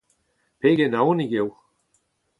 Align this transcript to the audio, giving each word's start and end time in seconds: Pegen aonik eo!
Pegen 0.59 0.93
aonik 0.99 1.31
eo! 1.39 1.47